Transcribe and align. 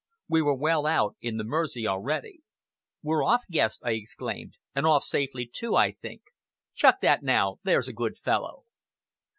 We 0.27 0.41
were 0.41 0.55
well 0.55 0.87
out 0.87 1.15
in 1.21 1.37
the 1.37 1.43
Mersey 1.43 1.85
already. 1.85 2.39
"We're 3.03 3.23
off, 3.23 3.43
Guest!" 3.51 3.83
I 3.85 3.91
exclaimed, 3.91 4.57
"and 4.73 4.87
off 4.87 5.03
safely, 5.03 5.45
too, 5.45 5.75
I 5.75 5.91
think. 5.91 6.23
Chuck 6.73 7.01
that 7.03 7.21
now, 7.21 7.59
there's 7.61 7.87
a 7.87 7.93
good 7.93 8.17
fellow." 8.17 8.63